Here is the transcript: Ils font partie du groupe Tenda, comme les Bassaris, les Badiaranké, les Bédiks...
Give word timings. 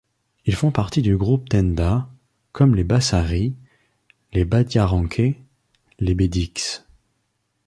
Ils 0.47 0.55
font 0.55 0.71
partie 0.71 1.03
du 1.03 1.15
groupe 1.15 1.47
Tenda, 1.47 2.09
comme 2.53 2.73
les 2.73 2.83
Bassaris, 2.83 3.53
les 4.33 4.45
Badiaranké, 4.45 5.39
les 5.99 6.15
Bédiks... 6.15 6.81